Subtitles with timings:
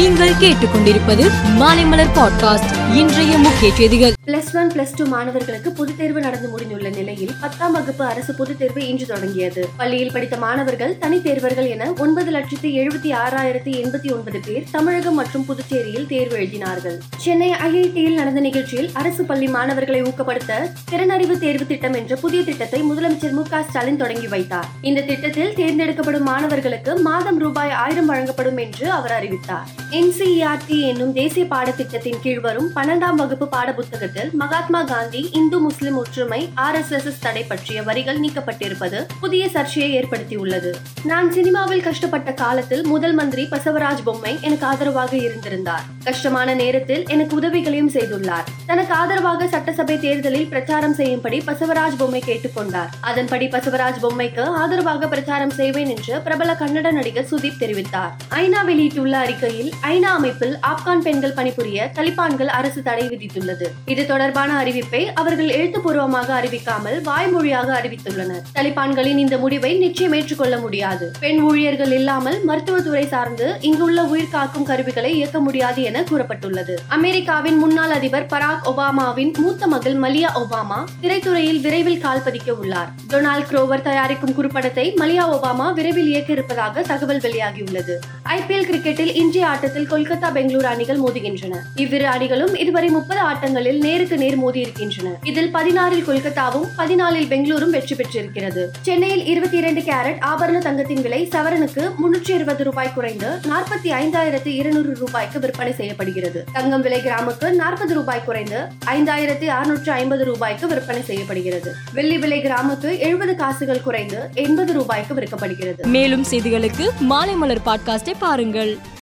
[0.00, 2.94] நீங்கள் கேட்டுக்கொண்டிருப்பது மாலைமலர் பாட்காஸ்ட்.
[2.94, 4.12] இன்றைய முக்கிய செய்திகள்.
[4.26, 8.88] பிளஸ் ஒன் பிளஸ் டூ மாணவர்களுக்கு பொதுத் தேர்வு நடந்து முடிந்துள்ள நிலையில் பத்தாம் வகுப்பு அரசு பொதுத் தேர்வு
[8.88, 9.68] இன்று தொடங்கியது.
[9.76, 15.44] பள்ளியில் படித்த மாணவர்கள் தனித் தேர்வர்கள் என ஒன்பது லட்சத்து எழுபத்தி ஆறாயிரத்தி எண்பத்தி ஒன்பது பேர் தமிழகம் மற்றும்
[15.44, 16.98] புதுச்சேரியில் தேர்வு எழுதினார்கள்.
[17.16, 23.30] சென்னை ஐஐடியில் நடந்த நிகழ்ச்சியில் அரசு பள்ளி மாணவர்களை ஊக்கப்படுத்த திறனறிவு தேர்வு திட்டம் என்ற புதிய திட்டத்தை முதலமைச்சர்
[23.30, 24.68] மு ஸ்டாலின் தொடங்கி வைத்தார்.
[24.80, 29.88] இந்த திட்டத்தில் தேர்ந்தெடுக்கப்படும் மாணவர்களுக்கு மாதம் ரூபாய் ஆயிரம் வழங்கப்படும் என்று அவர் அறிவித்தார்.
[29.98, 36.50] என்சிஇஆர்டி என்னும் தேசிய பாடத்திட்டத்தின் கீழ் வரும் பன்னெண்டாம் வகுப்பு பாட புத்தகத்தில் மகாத்மா காந்தி இந்து முஸ்லிம் ஒற்றுமை
[36.54, 40.70] ஆர் எஸ் எஸ் தடை பற்றிய வரிகள் நீக்கப்பட்டிருப்பது புதிய சர்ச்சையை ஏற்படுத்தியுள்ளது.
[41.04, 45.82] நான் சினிமாவில் கஷ்டப்பட்ட காலத்தில் முதல் மந்திரி பசவராஜ் பொம்மை எனக்கு ஆதரவாக இருந்திருந்தார்.
[46.04, 48.46] கஷ்டமான நேரத்தில் எனக்கு உதவிகளையும் செய்துள்ளார்.
[48.66, 55.96] தனக்கு ஆதரவாக சட்டசபை தேர்தலில் பிரச்சாரம் செய்யும்படி பசவராஜ் பொம்மை கேட்டுக்கொண்டார் அதன்படி பசவராஜ் பொம்மைக்கு ஆதரவாக பிரச்சாரம் செய்வேன்
[55.96, 58.10] என்று பிரபல கன்னட நடிகர் சுதீப் தெரிவித்தார்.
[58.30, 63.66] ஐநா வெளியிட்டுள்ள அறிக்கையில் ஐநா அமைப்பில் ஆப்கான் பெண்கள் பணிபுரிய தலிபான்கள் அரசு தடை விதித்துள்ளது.
[63.84, 68.42] இது தொடர்பான அறிவிப்பை அவர்கள் எழுத்துப்பூர்வமாக அறிவிக்காமல் வாய்மொழியாக அறிவித்துள்ளனர்.
[68.54, 71.12] தலிபான்களின் இந்த முடிவை நிச்சயம் ஏற்றுக்கொள்ள முடியாது.
[71.20, 76.76] பெண் ஊழியர்கள் இல்லாமல் மருத்துவத்துறை சார்ந்து இங்குள்ள உயிர் காக்கும் கருவிகளை இயக்க முடியாது என கூறப்பட்டுள்ளது.
[76.88, 82.92] அமெரிக்காவின் முன்னாள் அதிபர் பராக் ஒபாமாவின் மூத்த மகள் மலியா ஒபாமா திரைத்துறையில் விரைவில் கால் பதிக்க உள்ளார்.
[83.08, 87.96] டொனால்ட் குரோவர் தயாரிக்கும் குறுப்படத்தை மலியா ஒபாமா விரைவில் இயக்க இருப்பதாக தகவல் வெளியாகியுள்ளது.
[88.28, 91.56] ஐபிஎல் கிரிக்கெட்டில் இன்றைய ஆட்டத்தில் ஆட்டத்தில் கொல்கத்தா பெங்களூரு அணிகள் மோதுகின்றன.
[91.74, 95.10] இவ்விரு அணிகளும் இதுவரை முப்பது ஆட்டங்களில் நேருக்கு நேர் மோதியிருக்கின்றன.
[95.22, 98.70] இதில் பதினாறில் கொல்கத்தாவும் பதினாலில் பெங்களூரும் வெற்றி பெற்றிருக்கிறது.
[98.80, 104.94] சென்னையில் இருபத்தி இரண்டு கேரட் ஆபரண தங்கத்தின் விலை சவரனுக்கு முன்னூற்றி இருபது ரூபாய் குறைந்து நாற்பத்தி ஐந்தாயிரத்து இருநூறு
[104.94, 106.44] ரூபாய்க்கு விற்பனை செய்யப்படுகிறது.
[106.52, 111.72] தங்கம் விலை கிராமுக்கு நாற்பது ரூபாய் குறைந்து ஐந்தாயிரத்து அறுநூற்று ஐம்பது ரூபாய்க்கு விற்பனை செய்யப்படுகிறது.
[111.92, 115.86] வெள்ளி விலை கிராமுக்கு எழுபது காசுகள் குறைந்து எண்பது ரூபாய்க்கு விற்கப்படுகிறது.
[115.86, 118.76] மேலும் செய்திகளுக்கு மாலை மலர் பாட்காஸ்டை பாருங்கள்.